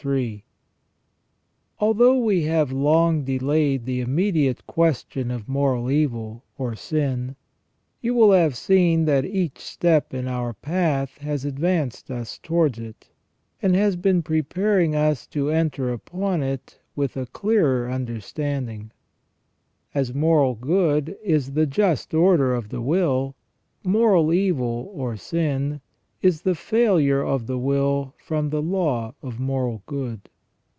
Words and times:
* 0.91 1.77
Although 1.79 2.17
we 2.17 2.45
have 2.45 2.71
long 2.71 3.23
delayed 3.23 3.85
the 3.85 4.01
immediate 4.01 4.65
question 4.65 5.29
of 5.29 5.47
moral 5.47 5.91
evil, 5.91 6.43
or 6.57 6.73
sin, 6.75 7.35
you 8.01 8.15
will 8.15 8.31
have 8.31 8.57
seen 8.57 9.05
that 9.05 9.25
each 9.25 9.59
step 9.59 10.11
in 10.11 10.27
our 10.27 10.53
path 10.53 11.19
has 11.19 11.45
advanced 11.45 12.09
us 12.09 12.39
towards 12.39 12.79
it, 12.79 13.11
and 13.61 13.75
has 13.75 13.95
been 13.95 14.23
preparing 14.23 14.95
us 14.95 15.27
to 15.27 15.51
enter 15.51 15.93
upon 15.93 16.41
it 16.41 16.79
with 16.95 17.15
a 17.15 17.27
clearer 17.27 17.87
understanding. 17.87 18.89
As 19.93 20.15
moral 20.15 20.55
good 20.55 21.15
is 21.23 21.51
the 21.53 21.67
just 21.67 22.15
order 22.15 22.55
of 22.55 22.69
the 22.69 22.81
will, 22.81 23.35
moral 23.83 24.33
evil, 24.33 24.91
or 24.95 25.15
sin, 25.15 25.79
is 26.23 26.43
the 26.43 26.53
failure 26.53 27.23
of 27.23 27.47
the 27.47 27.57
will 27.57 28.13
from 28.19 28.51
the 28.51 28.61
law 28.61 29.11
of 29.23 29.39
moral 29.39 29.81
good. 29.87 30.19